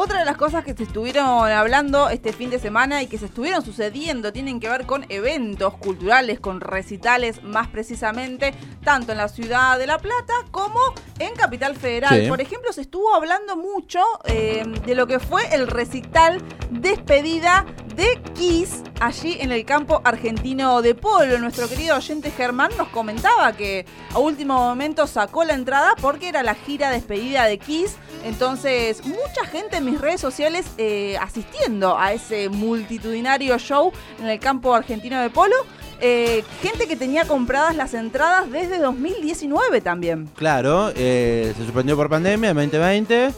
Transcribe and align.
Otra 0.00 0.20
de 0.20 0.24
las 0.24 0.36
cosas 0.36 0.64
que 0.64 0.74
se 0.74 0.84
estuvieron 0.84 1.26
hablando 1.50 2.08
este 2.08 2.32
fin 2.32 2.50
de 2.50 2.60
semana 2.60 3.02
y 3.02 3.08
que 3.08 3.18
se 3.18 3.26
estuvieron 3.26 3.64
sucediendo 3.64 4.32
tienen 4.32 4.60
que 4.60 4.68
ver 4.68 4.86
con 4.86 5.04
eventos 5.08 5.74
culturales, 5.74 6.38
con 6.38 6.60
recitales 6.60 7.42
más 7.42 7.66
precisamente, 7.66 8.54
tanto 8.84 9.10
en 9.10 9.18
la 9.18 9.26
ciudad 9.26 9.76
de 9.76 9.88
La 9.88 9.98
Plata 9.98 10.34
como 10.52 10.78
en 11.18 11.34
Capital 11.34 11.74
Federal. 11.74 12.22
Sí. 12.22 12.28
Por 12.28 12.40
ejemplo, 12.40 12.72
se 12.72 12.82
estuvo 12.82 13.12
hablando 13.12 13.56
mucho 13.56 13.98
eh, 14.26 14.62
de 14.86 14.94
lo 14.94 15.08
que 15.08 15.18
fue 15.18 15.52
el 15.52 15.66
recital 15.66 16.40
despedida 16.70 17.66
de 17.96 18.22
Kiss 18.34 18.84
allí 19.00 19.38
en 19.40 19.50
el 19.50 19.64
campo 19.64 20.00
argentino 20.04 20.80
de 20.80 20.94
Polo. 20.94 21.38
Nuestro 21.38 21.68
querido 21.68 21.96
oyente 21.96 22.30
Germán 22.30 22.70
nos 22.78 22.86
comentaba 22.90 23.52
que 23.52 23.84
a 24.14 24.20
último 24.20 24.54
momento 24.54 25.08
sacó 25.08 25.42
la 25.42 25.54
entrada 25.54 25.94
porque 26.00 26.28
era 26.28 26.44
la 26.44 26.54
gira 26.54 26.92
despedida 26.92 27.46
de 27.46 27.58
Kiss. 27.58 27.96
Entonces, 28.28 29.04
mucha 29.06 29.46
gente 29.50 29.78
en 29.78 29.86
mis 29.86 29.98
redes 29.98 30.20
sociales 30.20 30.66
eh, 30.76 31.16
asistiendo 31.18 31.98
a 31.98 32.12
ese 32.12 32.50
multitudinario 32.50 33.58
show 33.58 33.90
en 34.20 34.26
el 34.26 34.38
campo 34.38 34.74
argentino 34.74 35.18
de 35.20 35.30
Polo. 35.30 35.56
Eh, 35.98 36.44
gente 36.60 36.86
que 36.86 36.94
tenía 36.94 37.24
compradas 37.24 37.74
las 37.74 37.94
entradas 37.94 38.50
desde 38.52 38.78
2019 38.80 39.80
también. 39.80 40.28
Claro, 40.36 40.92
eh, 40.94 41.54
se 41.56 41.64
suspendió 41.64 41.96
por 41.96 42.10
pandemia 42.10 42.50
en 42.50 42.56
2020 42.56 43.30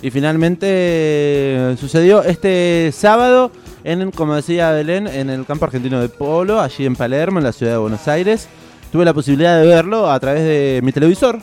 y 0.00 0.10
finalmente 0.12 0.66
eh, 0.70 1.76
sucedió 1.78 2.22
este 2.22 2.90
sábado 2.92 3.50
en, 3.82 4.12
como 4.12 4.36
decía 4.36 4.70
Belén, 4.70 5.08
en 5.08 5.28
el 5.28 5.44
campo 5.44 5.64
argentino 5.64 6.00
de 6.00 6.08
Polo, 6.08 6.60
allí 6.60 6.86
en 6.86 6.94
Palermo, 6.94 7.38
en 7.38 7.44
la 7.44 7.52
ciudad 7.52 7.72
de 7.72 7.78
Buenos 7.78 8.06
Aires. 8.06 8.48
Tuve 8.92 9.04
la 9.04 9.12
posibilidad 9.12 9.60
de 9.60 9.66
verlo 9.66 10.08
a 10.08 10.20
través 10.20 10.44
de 10.44 10.80
mi 10.84 10.92
televisor. 10.92 11.40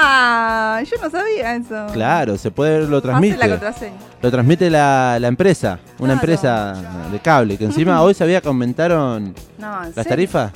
Ah, 0.00 0.80
yo 0.88 0.96
no 1.02 1.10
sabía 1.10 1.56
eso. 1.56 1.86
Claro, 1.92 2.38
se 2.38 2.50
puede 2.52 2.78
ver, 2.78 2.88
lo 2.88 2.98
Hace 2.98 3.06
la 3.06 3.12
transmite. 3.12 3.48
contraseña. 3.48 3.96
Lo 4.22 4.30
transmite 4.30 4.70
la, 4.70 5.18
la 5.20 5.26
empresa, 5.28 5.78
una 5.98 5.98
Claro. 5.98 6.12
empresa 6.12 7.08
de 7.10 7.18
cable, 7.18 7.58
que 7.58 7.64
encima 7.64 8.00
hoy 8.02 8.14
sabía 8.14 8.40
que 8.40 8.46
aumentaron 8.48 9.34
No, 9.58 9.78
¿en 9.78 9.84
las 9.86 9.94
serio? 9.94 10.08
tarifas. 10.10 10.52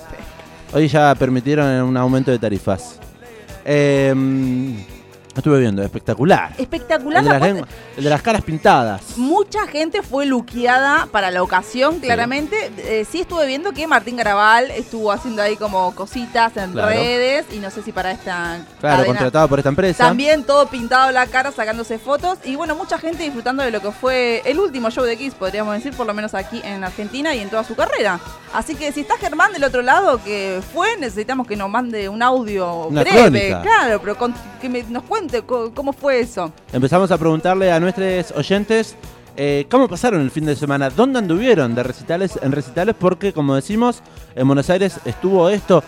Hoy 0.73 0.87
ya 0.89 1.15
permitieron 1.17 1.67
un 1.83 1.97
aumento 1.97 2.31
de 2.31 2.39
tarifas. 2.39 2.99
Eh, 3.65 4.15
estuve 5.37 5.61
viendo, 5.61 5.83
espectacular. 5.83 6.53
Espectacular 6.59 7.19
El 7.21 7.25
de, 7.25 7.31
la 7.31 7.39
las 7.39 7.69
el 7.97 8.05
de 8.05 8.11
las 8.11 8.23
caras 8.23 8.43
pintadas. 8.43 9.17
Mucha 9.17 9.67
gente 9.67 10.03
fue 10.03 10.27
luqueada 10.27 11.07
para 11.11 11.31
la 11.31 11.43
ocasión, 11.43 12.01
claramente. 12.01 12.71
Eh, 12.79 13.07
sí 13.11 13.21
estuve 13.23 13.47
viendo 13.47 13.73
que 13.73 13.87
Martín 13.87 14.17
Garabal 14.17 14.71
estuvo 14.71 15.13
haciendo 15.13 15.43
ahí 15.43 15.57
como 15.57 15.95
cositas 15.95 16.57
en 16.57 16.73
Claro. 16.73 16.89
redes 16.89 17.47
y 17.53 17.59
no 17.59 17.71
sé 17.71 17.83
si 17.83 17.93
para 17.93 18.11
esta 18.13 18.59
Claro, 18.81 18.97
cadena 18.99 19.07
contratado 19.07 19.49
por 19.49 19.59
esta 19.59 19.69
empresa. 19.69 20.05
También 20.07 20.45
todo 20.45 20.67
pintado 20.67 21.11
la 21.13 21.27
cara, 21.27 21.53
sacándose 21.53 21.99
fotos. 21.99 22.39
Y 22.45 22.57
bueno, 22.57 22.75
mucha 22.75 22.99
gente 22.99 23.23
disfrutando 23.23 23.63
de 23.63 23.71
lo 23.71 23.81
que 23.81 23.91
fue 23.93 24.43
el 24.45 24.59
último 24.59 24.91
show 24.91 25.05
de 25.05 25.17
Kiss, 25.17 25.35
podríamos 25.35 25.75
decir, 25.75 25.93
por 25.95 26.07
lo 26.07 26.15
menos 26.15 26.35
aquí 26.35 26.61
en 26.65 26.85
Argentina 26.85 27.35
y 27.35 27.41
en 27.41 27.51
toda 27.51 27.65
su 27.65 27.75
carrera. 27.75 28.19
Así 28.53 28.75
que 28.75 28.93
si 28.93 29.01
está 29.01 29.17
Germán 29.19 29.53
del 29.53 29.65
otro 29.65 29.83
lado 29.83 30.23
que 30.23 30.61
fue, 30.75 30.97
necesitamos 30.99 31.47
que 31.47 31.57
nos 31.57 31.71
mande 31.71 32.09
un 32.09 32.23
audio 32.23 32.87
Una 32.87 33.03
breve. 33.03 33.21
crónica. 33.23 33.63
Claro, 33.63 34.01
pero 34.01 34.17
con- 34.19 34.35
que 34.61 34.69
me- 34.69 34.83
nos 34.85 35.03
cuente 35.05 35.22
cómo 35.75 35.93
fue 35.93 36.21
eso. 36.21 36.53
Empezamos 36.73 37.11
a 37.11 37.19
preguntarle 37.19 37.71
a 37.73 37.81
nuestros 37.81 38.33
oyentes 38.33 38.97
eh, 39.37 39.67
cómo 39.71 39.89
pasaron 39.89 40.21
el 40.21 40.31
fin 40.31 40.45
de 40.45 40.55
semana, 40.57 40.91
dónde 40.91 41.19
anduvieron 41.19 41.75
de 41.75 41.83
recitales 41.83 42.39
en 42.43 42.53
recitales, 42.53 42.95
porque 42.99 43.33
como 43.33 43.55
decimos, 43.55 44.03
en 44.35 44.47
Buenos 44.47 44.69
Aires 44.71 44.99
estuvo 45.05 45.49
esto. 45.49 45.83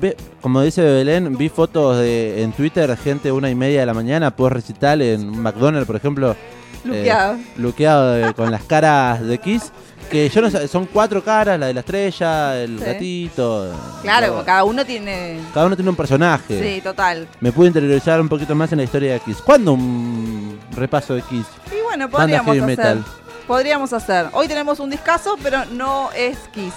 Ve- 0.00 0.16
como 0.40 0.62
dice 0.62 0.82
Belén, 0.82 1.36
vi 1.36 1.48
fotos 1.48 1.98
de, 1.98 2.42
en 2.42 2.52
Twitter, 2.52 2.96
gente 2.96 3.30
una 3.32 3.50
y 3.50 3.54
media 3.54 3.80
de 3.80 3.86
la 3.86 3.94
mañana, 3.94 4.34
post 4.34 4.52
recital 4.52 5.02
en 5.02 5.28
McDonald's, 5.42 5.86
por 5.86 5.96
ejemplo. 5.96 6.32
eh, 6.32 6.36
Luqueado. 6.84 7.38
luqueado 7.56 8.12
de- 8.12 8.34
con 8.34 8.50
las 8.50 8.62
caras 8.64 9.20
de 9.26 9.36
Kiss. 9.38 9.72
Que 10.10 10.28
yo 10.28 10.40
no 10.42 10.50
sé, 10.50 10.66
son 10.66 10.86
cuatro 10.86 11.22
caras, 11.22 11.58
la 11.58 11.66
de 11.68 11.74
la 11.74 11.80
estrella, 11.80 12.60
el 12.60 12.78
Sí. 12.80 12.84
gatito. 12.84 13.72
Claro, 14.02 14.28
como 14.32 14.44
cada 14.44 14.64
uno 14.64 14.84
tiene. 14.84 15.40
Cada 15.54 15.66
uno 15.66 15.76
tiene 15.76 15.88
un 15.90 15.96
personaje. 15.96 16.60
Sí, 16.76 16.80
total. 16.80 17.28
Me 17.40 17.52
pude 17.52 17.68
interiorizar 17.68 18.20
un 18.20 18.28
poquito 18.28 18.54
más 18.56 18.72
en 18.72 18.78
la 18.78 18.84
historia 18.84 19.12
de 19.12 19.20
Kiss. 19.20 19.38
¿Cuándo 19.40 19.72
un 19.74 20.58
repaso 20.72 21.14
de 21.14 21.22
Kiss? 21.22 21.46
Y 21.68 21.80
bueno, 21.84 22.08
Banda 22.08 22.18
podríamos 22.42 22.46
heavy 22.56 22.58
hacer. 22.58 22.76
metal. 22.76 23.04
Podríamos 23.46 23.92
hacer. 23.92 24.26
Hoy 24.32 24.48
tenemos 24.48 24.80
un 24.80 24.90
discazo, 24.90 25.36
pero 25.42 25.64
no 25.66 26.10
es 26.16 26.38
Kiss. 26.52 26.74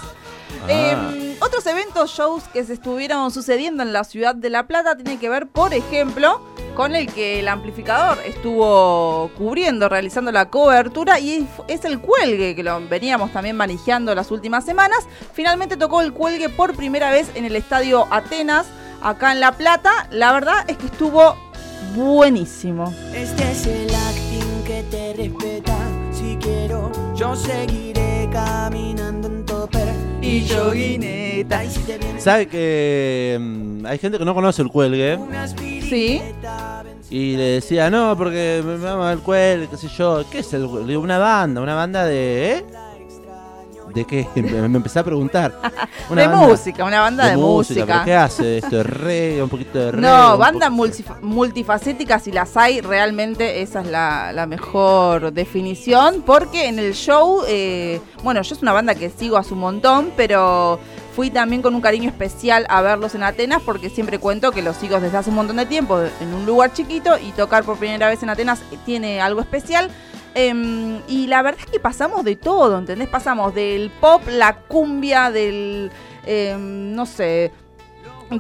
Ah. 0.66 0.68
Eh, 0.70 1.38
otros 1.42 1.66
eventos, 1.66 2.12
shows 2.12 2.44
que 2.54 2.64
se 2.64 2.74
estuvieron 2.74 3.32
sucediendo 3.32 3.82
en 3.82 3.92
la 3.94 4.04
ciudad 4.04 4.36
de 4.36 4.52
La 4.52 4.68
Plata 4.68 4.96
tienen 4.96 5.18
que 5.18 5.28
ver, 5.30 5.48
por 5.48 5.74
ejemplo, 5.74 6.40
con 6.76 6.96
el 6.96 7.08
que 7.12 7.40
el 7.40 7.48
amplificador 7.48 8.18
estuvo 8.26 9.30
cubriendo, 9.38 9.90
realizando 9.90 10.32
la 10.32 10.50
cobertura 10.50 11.20
y 11.20 11.48
es 11.68 11.86
el 11.86 12.00
cuelgue 12.00 12.56
que 12.56 12.64
lo 12.64 12.86
veníamos 12.88 13.32
también 13.32 13.56
manejando 13.56 14.14
las 14.16 14.32
últimas 14.32 14.66
semanas. 14.66 15.08
Finalmente 15.34 15.78
tocó 15.78 16.02
el 16.02 16.14
cuelgue 16.14 16.50
por 16.50 16.76
primera 16.76 17.12
vez 17.12 17.32
en 17.36 17.46
el 17.46 17.56
estadio 17.56 18.08
Atenas, 18.12 18.68
acá 19.02 19.32
en 19.32 19.40
La 19.40 19.52
Plata. 19.54 20.08
La 20.12 20.32
verdad 20.34 20.66
es 20.68 20.78
que 20.78 20.88
estuvo 20.88 21.36
buenísimo. 21.96 22.94
Este 23.14 23.52
es 23.52 23.68
el 23.68 23.94
acting 23.94 24.64
que 24.66 24.84
te 24.90 25.14
respeta. 25.14 25.78
Si 26.12 26.38
quiero, 26.38 26.92
yo 27.16 27.36
seguiré 27.36 28.30
caminando 28.32 29.28
en 29.28 29.46
topper 29.46 29.88
Y 30.22 30.48
joguineta. 30.48 31.64
Y 31.64 31.70
si 31.70 31.80
te 31.82 31.98
viene 31.98 32.22
¿Sabe 32.22 32.48
que 32.48 33.38
mm, 33.40 33.86
hay 33.86 33.98
gente 34.00 34.18
que 34.18 34.26
no 34.26 34.34
conoce 34.34 34.62
el 34.62 34.70
cuelgue? 34.70 35.20
Sí. 35.94 36.22
Y 37.12 37.38
le 37.38 37.44
decía, 37.44 37.92
no, 37.92 38.18
porque 38.18 38.64
me 38.66 38.78
llama 38.80 39.12
el 39.12 39.20
cuelgue, 39.20 39.68
qué 39.68 39.78
sé 39.78 39.88
yo. 39.90 40.24
¿Qué 40.32 40.40
es 40.40 40.52
el 40.54 40.88
digo, 40.88 41.02
una 41.02 41.20
banda, 41.20 41.62
una 41.62 41.76
banda 41.76 42.06
de... 42.06 42.52
¿eh? 42.52 42.66
¿De 43.94 44.06
qué? 44.06 44.28
Me 44.36 44.68
me 44.68 44.78
empecé 44.78 44.98
a 44.98 45.04
preguntar. 45.04 45.54
Una 46.10 46.24
de 46.24 46.28
banda 46.28 46.48
música, 46.48 46.84
una 46.84 47.00
banda 47.00 47.28
de, 47.28 47.38
música. 47.38 47.86
¿Pero 47.86 48.06
qué 48.06 48.16
hace 48.16 48.58
esto? 48.58 48.78
¿De 48.78 48.84
reggae? 48.84 49.44
¿Un 49.44 49.50
poquito 49.50 49.78
de 49.78 49.92
reggae? 49.92 50.10
No, 50.10 50.38
bandas 50.38 50.72
multifacéticas, 51.22 52.24
si 52.24 52.32
las 52.32 52.58
hay, 52.58 52.82
realmente 52.82 53.62
esa 53.62 53.82
es 53.82 53.88
la, 53.88 54.34
la 54.34 54.48
mejor 54.48 55.32
definición, 55.32 56.24
porque 56.26 56.68
en 56.68 56.80
el 56.80 56.96
show, 56.96 57.44
eh, 57.48 58.02
bueno, 58.24 58.42
yo 58.42 58.56
es 58.56 58.62
una 58.64 58.74
banda 58.74 58.96
que 58.96 59.12
sigo 59.12 59.38
hace 59.38 59.54
un 59.54 59.60
montón, 59.60 60.12
pero 60.18 60.80
fui 61.16 61.30
también 61.30 61.62
con 61.62 61.76
un 61.76 61.82
cariño 61.82 62.10
especial 62.10 62.66
a 62.70 62.82
verlos 62.82 63.16
en 63.16 63.24
Atenas, 63.24 63.62
porque 63.62 63.90
siempre 63.90 64.20
cuento 64.20 64.52
que 64.52 64.62
los 64.62 64.76
sigo 64.78 65.00
desde 65.00 65.18
hace 65.18 65.30
un 65.30 65.36
montón 65.36 65.58
de 65.58 65.66
tiempo 65.66 66.00
en 66.20 66.34
un 66.34 66.46
lugar 66.46 66.74
chiquito 66.74 67.18
y 67.18 67.32
tocar 67.32 67.64
por 67.64 67.78
primera 67.78 68.08
vez 68.08 68.24
en 68.24 68.30
Atenas 68.30 68.62
tiene 68.86 69.22
algo 69.22 69.42
especial. 69.42 69.92
Em, 70.36 71.02
y 71.08 71.28
la 71.28 71.44
verdad 71.44 71.62
es 71.64 71.72
que 71.72 71.80
pasamos 71.80 72.24
de 72.24 72.36
todo, 72.36 72.80
¿entendés? 72.80 73.08
Pasamos 73.08 73.54
del 73.54 73.92
pop, 73.92 74.24
la 74.28 74.56
cumbia, 74.56 75.30
del, 75.30 75.92
em, 76.26 76.94
no 76.96 77.06
sé, 77.06 77.52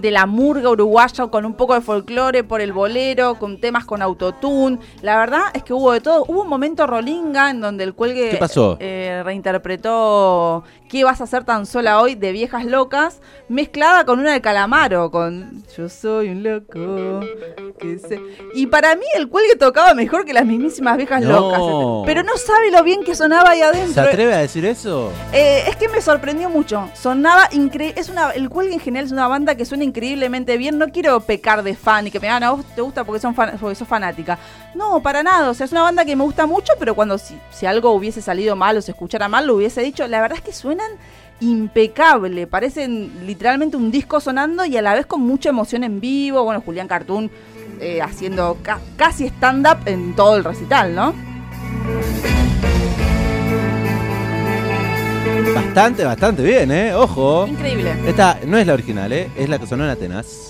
de 0.01 0.11
la 0.11 0.25
murga 0.25 0.69
uruguaya 0.69 1.27
con 1.27 1.45
un 1.45 1.53
poco 1.53 1.73
de 1.75 1.81
folclore 1.81 2.43
por 2.43 2.61
el 2.61 2.73
bolero, 2.73 3.35
con 3.39 3.59
temas 3.59 3.85
con 3.85 4.01
autotune. 4.01 4.79
La 5.01 5.17
verdad 5.17 5.43
es 5.53 5.63
que 5.63 5.73
hubo 5.73 5.91
de 5.91 6.01
todo. 6.01 6.25
Hubo 6.27 6.41
un 6.43 6.47
momento 6.49 6.85
rolinga 6.87 7.49
en 7.49 7.61
donde 7.61 7.83
el 7.83 7.93
cuelgue 7.93 8.29
¿Qué 8.29 8.37
pasó? 8.37 8.77
eh, 8.79 9.21
reinterpretó 9.23 10.63
¿Qué 10.89 11.03
vas 11.03 11.21
a 11.21 11.23
hacer 11.23 11.43
tan 11.43 11.65
sola 11.65 11.99
hoy? 12.01 12.13
de 12.15 12.31
Viejas 12.31 12.65
Locas, 12.65 13.19
mezclada 13.49 14.05
con 14.05 14.19
una 14.19 14.31
de 14.33 14.41
Calamaro, 14.41 15.09
con 15.09 15.63
Yo 15.75 15.89
soy 15.89 16.29
un 16.29 16.43
loco. 16.43 17.21
que 17.79 17.97
se-". 17.97 18.21
Y 18.53 18.67
para 18.67 18.95
mí 18.95 19.05
el 19.15 19.27
cuelgue 19.27 19.55
tocaba 19.55 19.95
mejor 19.95 20.23
que 20.25 20.33
las 20.33 20.45
mismísimas 20.45 20.97
Viejas 20.97 21.23
No. 21.23 21.31
Locas. 21.31 22.05
Pero 22.05 22.21
no 22.23 22.37
sabe 22.37 22.69
lo 22.69 22.83
bien 22.83 23.03
que 23.03 23.15
sonaba 23.15 23.51
ahí 23.51 23.59
¿Se 23.59 23.65
adentro. 23.65 24.03
atreve 24.03 24.33
a 24.35 24.37
decir 24.39 24.65
eso? 24.65 25.11
Eh, 25.31 25.63
es 25.67 25.75
que 25.77 25.89
me 25.89 25.99
sorprendió 25.99 26.49
mucho. 26.49 26.87
Sonaba 26.93 27.49
increíble. 27.51 27.99
Es 27.99 28.09
una, 28.09 28.29
el 28.31 28.49
cuelgue 28.49 28.73
en 28.75 28.79
general 28.79 29.05
es 29.05 29.11
una 29.11 29.27
banda 29.27 29.55
que 29.55 29.65
suena 29.65 29.82
increíblemente 29.83 30.57
bien. 30.57 30.77
No 30.77 30.87
quiero 30.89 31.19
pecar 31.19 31.61
de 31.63 31.75
fan 31.75 32.07
y 32.07 32.11
que 32.11 32.19
me 32.19 32.27
digan, 32.27 32.43
a 32.43 32.51
vos 32.51 32.65
te 32.75 32.81
gusta 32.81 33.03
porque, 33.03 33.19
son 33.19 33.35
porque 33.35 33.75
sos 33.75 33.87
fanática. 33.87 34.37
No, 34.75 35.01
para 35.01 35.21
nada. 35.23 35.49
O 35.49 35.53
sea, 35.53 35.65
es 35.65 35.71
una 35.71 35.81
banda 35.83 36.05
que 36.05 36.15
me 36.15 36.23
gusta 36.23 36.45
mucho, 36.47 36.73
pero 36.79 36.95
cuando 36.95 37.17
si, 37.17 37.37
si 37.51 37.65
algo 37.65 37.91
hubiese 37.91 38.21
salido 38.21 38.55
mal 38.55 38.77
o 38.77 38.81
se 38.81 38.91
escuchara 38.91 39.27
mal, 39.27 39.45
lo 39.47 39.55
hubiese 39.55 39.81
dicho. 39.81 40.07
La 40.07 40.21
verdad 40.21 40.37
es 40.39 40.43
que 40.43 40.53
suenan 40.53 40.91
impecable. 41.39 42.47
Parecen 42.47 43.25
literalmente 43.25 43.75
un 43.77 43.91
disco 43.91 44.19
sonando 44.19 44.65
y 44.65 44.77
a 44.77 44.81
la 44.81 44.93
vez 44.93 45.05
con 45.05 45.21
mucha 45.21 45.49
emoción 45.49 45.83
en 45.83 45.99
vivo. 45.99 46.43
Bueno, 46.43 46.61
Julián 46.61 46.87
Cartoon 46.87 47.29
eh, 47.79 48.01
haciendo 48.01 48.57
ca- 48.61 48.79
casi 48.95 49.25
stand-up 49.27 49.79
en 49.87 50.15
todo 50.15 50.37
el 50.37 50.43
recital, 50.43 50.95
¿no? 50.95 51.13
Bastante, 55.53 56.03
bastante 56.05 56.43
bien, 56.43 56.71
¿eh? 56.71 56.93
Ojo. 56.93 57.45
Increíble. 57.47 57.93
Esta 58.07 58.39
no 58.45 58.57
es 58.57 58.65
la 58.67 58.73
original, 58.73 59.11
¿eh? 59.11 59.29
Es 59.35 59.49
la 59.49 59.59
que 59.59 59.67
sonó 59.67 59.83
en 59.83 59.89
Atenas. 59.89 60.49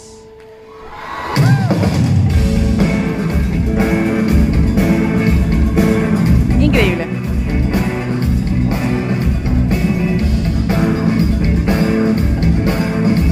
Increíble. 6.59 7.07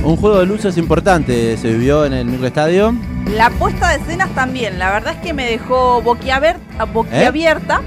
Un 0.04 0.18
juego 0.18 0.40
de 0.40 0.46
luces 0.46 0.78
importante 0.78 1.56
se 1.58 1.69
vivió 1.69 2.06
en 2.06 2.13
el 2.13 2.25
microestadio. 2.25 2.94
La 3.36 3.50
puesta 3.52 3.90
de 3.90 3.98
escenas 3.98 4.30
también, 4.31 4.80
la 4.80 4.92
verdad 4.92 5.13
es 5.13 5.19
que 5.19 5.34
me 5.34 5.46
dejó 5.46 6.02
boquiaber- 6.04 6.58
boquiabierta. 6.92 7.81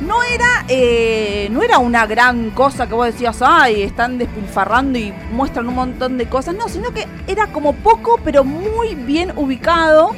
No 0.00 0.22
era, 0.22 0.64
eh, 0.68 1.48
no 1.50 1.62
era 1.62 1.78
una 1.78 2.06
gran 2.06 2.50
cosa 2.50 2.86
que 2.86 2.94
vos 2.94 3.06
decías, 3.06 3.38
ay, 3.42 3.82
están 3.82 4.18
despilfarrando 4.18 4.98
y 4.98 5.12
muestran 5.32 5.68
un 5.68 5.74
montón 5.74 6.18
de 6.18 6.26
cosas, 6.26 6.54
no, 6.54 6.68
sino 6.68 6.92
que 6.92 7.06
era 7.26 7.48
como 7.48 7.74
poco, 7.74 8.18
pero 8.24 8.44
muy 8.44 8.94
bien 8.94 9.32
ubicado, 9.36 10.10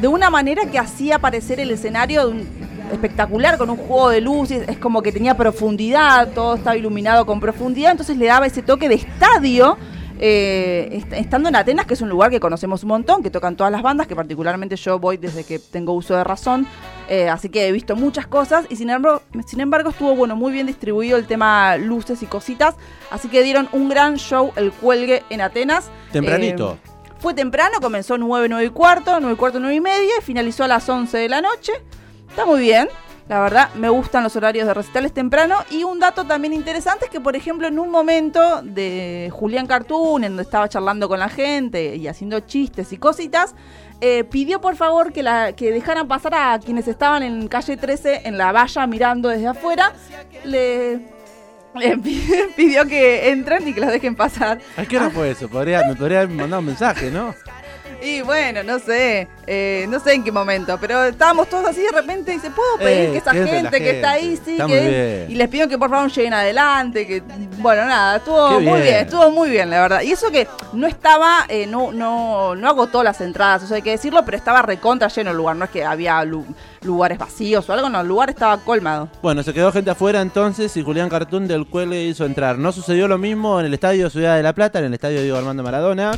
de 0.00 0.08
una 0.08 0.30
manera 0.30 0.66
que 0.66 0.78
hacía 0.78 1.18
parecer 1.18 1.58
el 1.58 1.70
escenario 1.70 2.32
espectacular, 2.92 3.58
con 3.58 3.70
un 3.70 3.76
juego 3.76 4.10
de 4.10 4.20
luces, 4.20 4.68
es 4.68 4.78
como 4.78 5.02
que 5.02 5.12
tenía 5.12 5.36
profundidad, 5.36 6.28
todo 6.32 6.54
estaba 6.54 6.76
iluminado 6.76 7.26
con 7.26 7.40
profundidad, 7.40 7.92
entonces 7.92 8.16
le 8.16 8.26
daba 8.26 8.46
ese 8.46 8.62
toque 8.62 8.88
de 8.88 8.96
estadio. 8.96 9.76
Eh, 10.18 10.88
est- 10.92 11.12
estando 11.12 11.48
en 11.48 11.56
Atenas, 11.56 11.86
que 11.86 11.94
es 11.94 12.00
un 12.00 12.08
lugar 12.08 12.30
que 12.30 12.40
conocemos 12.40 12.82
un 12.82 12.88
montón, 12.88 13.22
que 13.22 13.30
tocan 13.30 13.56
todas 13.56 13.70
las 13.72 13.82
bandas, 13.82 14.06
que 14.06 14.16
particularmente 14.16 14.76
yo 14.76 14.98
voy 14.98 15.16
desde 15.16 15.44
que 15.44 15.58
tengo 15.58 15.92
uso 15.92 16.16
de 16.16 16.24
razón, 16.24 16.66
eh, 17.08 17.28
así 17.28 17.48
que 17.48 17.68
he 17.68 17.72
visto 17.72 17.96
muchas 17.96 18.26
cosas 18.26 18.66
y 18.68 18.76
sin 18.76 18.90
embargo, 18.90 19.22
sin 19.46 19.60
embargo 19.60 19.90
estuvo 19.90 20.14
bueno 20.14 20.36
muy 20.36 20.52
bien 20.52 20.66
distribuido 20.66 21.16
el 21.16 21.26
tema 21.26 21.76
luces 21.76 22.22
y 22.22 22.26
cositas, 22.26 22.74
así 23.10 23.28
que 23.28 23.42
dieron 23.42 23.68
un 23.72 23.88
gran 23.88 24.16
show 24.16 24.52
el 24.56 24.72
cuelgue 24.72 25.22
en 25.30 25.40
Atenas. 25.40 25.90
Tempranito. 26.12 26.72
Eh, 26.84 26.88
fue 27.20 27.34
temprano, 27.34 27.78
comenzó 27.80 28.16
9, 28.16 28.48
9 28.48 28.64
y 28.66 28.68
cuarto, 28.70 29.18
9 29.20 29.34
y 29.34 29.36
cuarto, 29.36 29.58
9 29.58 29.74
y 29.74 29.80
media 29.80 30.12
y 30.18 30.22
finalizó 30.22 30.64
a 30.64 30.68
las 30.68 30.88
11 30.88 31.18
de 31.18 31.28
la 31.28 31.40
noche. 31.40 31.72
Está 32.28 32.46
muy 32.46 32.60
bien. 32.60 32.88
La 33.28 33.40
verdad, 33.40 33.68
me 33.74 33.90
gustan 33.90 34.22
los 34.22 34.34
horarios 34.36 34.66
de 34.66 34.72
recitales 34.72 35.12
temprano. 35.12 35.56
Y 35.70 35.84
un 35.84 36.00
dato 36.00 36.24
también 36.24 36.54
interesante 36.54 37.06
es 37.06 37.10
que, 37.10 37.20
por 37.20 37.36
ejemplo, 37.36 37.68
en 37.68 37.78
un 37.78 37.90
momento 37.90 38.62
de 38.62 39.30
Julián 39.32 39.66
Cartoon, 39.66 40.24
en 40.24 40.30
donde 40.30 40.44
estaba 40.44 40.68
charlando 40.68 41.08
con 41.08 41.18
la 41.18 41.28
gente 41.28 41.96
y 41.96 42.08
haciendo 42.08 42.40
chistes 42.40 42.90
y 42.92 42.96
cositas, 42.96 43.54
eh, 44.00 44.24
pidió 44.24 44.60
por 44.60 44.76
favor 44.76 45.12
que, 45.12 45.22
la, 45.22 45.52
que 45.52 45.70
dejaran 45.72 46.08
pasar 46.08 46.34
a 46.34 46.58
quienes 46.58 46.88
estaban 46.88 47.22
en 47.22 47.48
calle 47.48 47.76
13 47.76 48.22
en 48.24 48.38
la 48.38 48.50
valla 48.52 48.86
mirando 48.86 49.28
desde 49.28 49.48
afuera. 49.48 49.92
Le, 50.44 51.00
pidió 52.56 52.86
que 52.86 53.28
entren 53.28 53.68
y 53.68 53.74
que 53.74 53.80
los 53.80 53.90
dejen 53.90 54.16
pasar. 54.16 54.58
¿A 54.76 54.86
qué 54.86 54.96
hora 54.96 55.10
fue 55.10 55.32
eso? 55.32 55.48
Podría, 55.48 55.82
me 55.86 55.94
podría 55.94 56.26
mandado 56.26 56.60
un 56.60 56.66
mensaje, 56.66 57.10
¿no? 57.10 57.34
Y 58.00 58.22
bueno, 58.22 58.62
no 58.62 58.78
sé, 58.78 59.26
eh, 59.46 59.84
no 59.88 59.98
sé 59.98 60.12
en 60.14 60.22
qué 60.22 60.30
momento, 60.30 60.78
pero 60.80 61.04
estábamos 61.04 61.48
todos 61.48 61.66
así 61.66 61.80
de 61.82 61.90
repente 61.90 62.30
y 62.30 62.34
dice, 62.36 62.48
¿puedo 62.50 62.76
pedir 62.78 63.08
Eh, 63.08 63.12
que 63.12 63.18
esa 63.18 63.32
que 63.32 63.38
entre 63.40 63.56
gente, 63.60 63.78
que 63.80 63.90
está 63.90 64.10
ahí, 64.12 64.38
sí, 64.44 64.52
Está 64.52 64.66
que 64.66 65.26
y 65.28 65.34
les 65.34 65.48
pido 65.48 65.66
que 65.66 65.76
por 65.76 65.90
favor 65.90 66.08
lleguen 66.10 66.32
adelante, 66.32 67.06
que 67.08 67.22
bueno, 67.58 67.84
nada, 67.86 68.18
estuvo 68.18 68.48
Qué 68.50 68.54
muy 68.64 68.72
bien. 68.80 68.82
bien. 68.82 68.94
estuvo 68.98 69.30
muy 69.32 69.50
bien, 69.50 69.68
la 69.70 69.80
verdad. 69.80 70.02
Y 70.02 70.12
eso 70.12 70.30
que 70.30 70.46
no 70.74 70.86
estaba, 70.86 71.44
eh, 71.48 71.66
no, 71.66 71.90
no, 71.90 72.54
no 72.54 72.68
agotó 72.68 73.02
las 73.02 73.20
entradas, 73.20 73.64
eso 73.64 73.74
hay 73.74 73.82
que 73.82 73.90
decirlo, 73.90 74.24
pero 74.24 74.36
estaba 74.36 74.62
recontra 74.62 75.08
lleno 75.08 75.32
el 75.32 75.36
lugar, 75.36 75.56
no 75.56 75.64
es 75.64 75.70
que 75.72 75.84
había 75.84 76.22
lu- 76.24 76.46
lugares 76.82 77.18
vacíos 77.18 77.68
o 77.68 77.72
algo, 77.72 77.88
no, 77.88 78.00
el 78.00 78.06
lugar 78.06 78.30
estaba 78.30 78.58
colmado. 78.58 79.08
Bueno, 79.22 79.42
se 79.42 79.52
quedó 79.52 79.72
gente 79.72 79.90
afuera 79.90 80.20
entonces 80.20 80.76
y 80.76 80.84
Julián 80.84 81.08
Cartún 81.08 81.48
del 81.48 81.66
Cuelgue 81.66 82.04
hizo 82.04 82.24
entrar. 82.24 82.58
No 82.58 82.70
sucedió 82.70 83.08
lo 83.08 83.18
mismo 83.18 83.58
en 83.58 83.66
el 83.66 83.74
Estadio 83.74 84.08
Ciudad 84.08 84.36
de 84.36 84.44
la 84.44 84.52
Plata, 84.52 84.78
en 84.78 84.84
el 84.84 84.94
Estadio 84.94 85.20
Diego 85.20 85.36
Armando 85.36 85.64
Maradona, 85.64 86.12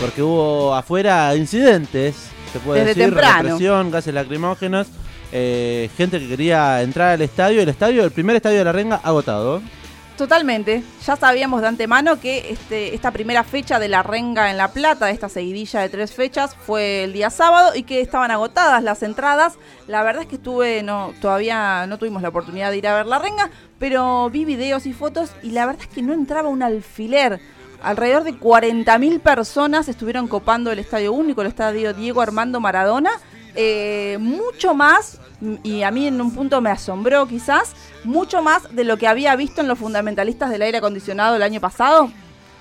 porque 0.00 0.22
hubo 0.22 0.74
afuera 0.74 1.34
incidentes, 1.34 2.14
se 2.52 2.60
puede 2.60 2.80
Desde 2.80 2.94
decir, 2.94 3.14
temprano. 3.14 3.42
represión, 3.42 3.90
gases 3.90 4.14
lacrimógenos, 4.14 4.86
eh, 5.32 5.90
gente 5.96 6.20
que 6.20 6.28
quería 6.28 6.82
entrar 6.82 7.10
al 7.10 7.22
estadio, 7.22 7.60
el 7.60 7.68
estadio, 7.68 8.04
el 8.04 8.10
primer 8.10 8.36
estadio 8.36 8.58
de 8.58 8.64
la 8.64 8.72
Renga 8.72 9.00
agotado. 9.02 9.60
Totalmente. 10.16 10.82
Ya 11.06 11.14
sabíamos 11.14 11.60
de 11.60 11.68
antemano 11.68 12.18
que 12.18 12.50
este, 12.50 12.92
esta 12.92 13.12
primera 13.12 13.44
fecha 13.44 13.78
de 13.78 13.86
la 13.86 14.02
Renga 14.02 14.50
en 14.50 14.56
La 14.56 14.72
Plata, 14.72 15.10
esta 15.10 15.28
seguidilla 15.28 15.80
de 15.80 15.88
tres 15.88 16.12
fechas, 16.12 16.56
fue 16.56 17.04
el 17.04 17.12
día 17.12 17.30
sábado 17.30 17.76
y 17.76 17.84
que 17.84 18.00
estaban 18.00 18.32
agotadas 18.32 18.82
las 18.82 19.04
entradas. 19.04 19.58
La 19.86 20.02
verdad 20.02 20.22
es 20.22 20.28
que 20.28 20.34
estuve, 20.34 20.82
no, 20.82 21.12
todavía 21.20 21.86
no 21.86 21.98
tuvimos 21.98 22.20
la 22.22 22.30
oportunidad 22.30 22.72
de 22.72 22.78
ir 22.78 22.88
a 22.88 22.96
ver 22.96 23.06
la 23.06 23.20
Renga, 23.20 23.50
pero 23.78 24.28
vi 24.28 24.44
videos 24.44 24.86
y 24.86 24.92
fotos 24.92 25.30
y 25.40 25.52
la 25.52 25.66
verdad 25.66 25.82
es 25.82 25.94
que 25.94 26.02
no 26.02 26.12
entraba 26.12 26.48
un 26.48 26.64
alfiler. 26.64 27.40
Alrededor 27.82 28.24
de 28.24 28.34
40.000 28.34 29.20
personas 29.20 29.88
estuvieron 29.88 30.26
copando 30.26 30.72
el 30.72 30.78
Estadio 30.78 31.12
Único, 31.12 31.42
el 31.42 31.48
Estadio 31.48 31.94
Diego 31.94 32.20
Armando 32.20 32.60
Maradona. 32.60 33.10
Eh, 33.54 34.18
mucho 34.20 34.74
más, 34.74 35.20
y 35.62 35.82
a 35.82 35.90
mí 35.90 36.06
en 36.06 36.20
un 36.20 36.32
punto 36.32 36.60
me 36.60 36.70
asombró 36.70 37.26
quizás, 37.26 37.74
mucho 38.04 38.42
más 38.42 38.74
de 38.74 38.84
lo 38.84 38.96
que 38.96 39.06
había 39.06 39.34
visto 39.36 39.60
en 39.60 39.68
los 39.68 39.78
fundamentalistas 39.78 40.50
del 40.50 40.62
aire 40.62 40.78
acondicionado 40.78 41.36
el 41.36 41.42
año 41.42 41.60
pasado. 41.60 42.10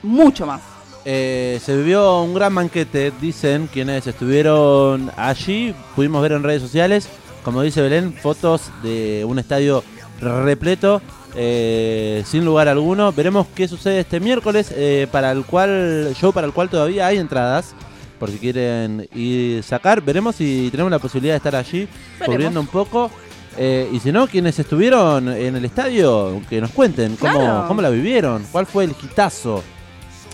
Mucho 0.04 0.46
más. 0.46 0.62
Eh, 1.06 1.60
se 1.64 1.76
vivió 1.76 2.22
un 2.22 2.34
gran 2.34 2.54
banquete, 2.54 3.14
dicen 3.22 3.70
quienes 3.72 4.06
estuvieron 4.06 5.12
allí. 5.16 5.74
Pudimos 5.96 6.22
ver 6.22 6.34
en 6.34 6.44
redes 6.44 6.62
sociales, 6.62 7.10
como 7.44 7.62
dice 7.62 7.82
Belén, 7.82 8.14
fotos 8.14 8.72
de 8.84 9.24
un 9.26 9.40
estadio 9.40 9.84
repleto, 10.22 11.02
eh, 11.36 12.24
sin 12.26 12.44
lugar 12.46 12.68
alguno. 12.68 13.12
Veremos 13.12 13.48
qué 13.56 13.68
sucede 13.68 14.00
este 14.00 14.20
miércoles, 14.20 14.72
eh, 14.76 15.08
para 15.12 15.32
el 15.32 15.44
cual 15.46 16.14
show 16.20 16.32
para 16.34 16.48
el 16.48 16.54
cual 16.54 16.70
todavía 16.70 17.08
hay 17.08 17.18
entradas. 17.18 17.74
Por 18.20 18.32
si 18.32 18.40
quieren 18.40 19.08
ir 19.14 19.62
sacar, 19.64 20.02
veremos 20.02 20.36
si 20.36 20.70
tenemos 20.72 20.92
la 20.92 20.98
posibilidad 21.00 21.34
de 21.34 21.38
estar 21.38 21.56
allí 21.56 21.88
cubriendo 22.26 22.60
un 22.60 22.66
poco. 22.68 23.12
Eh, 23.60 23.90
y 23.92 24.00
si 24.00 24.12
no, 24.12 24.28
quienes 24.28 24.58
estuvieron 24.60 25.30
en 25.30 25.56
el 25.56 25.66
estadio, 25.66 26.42
que 26.50 26.60
nos 26.62 26.72
cuenten 26.72 27.16
cómo, 27.16 27.34
Claro. 27.40 27.66
cómo 27.68 27.82
la 27.82 27.90
vivieron, 27.90 28.44
cuál 28.52 28.66
fue 28.68 28.84
el 28.86 28.92
hitazo 28.92 29.64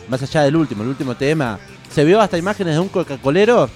más 0.10 0.22
allá 0.22 0.42
del 0.44 0.56
último, 0.58 0.84
el 0.84 0.90
último 0.90 1.16
tema. 1.16 1.58
Se 1.90 2.04
vio 2.04 2.20
hasta 2.20 2.38
imágenes 2.38 2.74
de 2.76 2.80
un 2.82 2.90
Coca-Colero, 2.90 3.70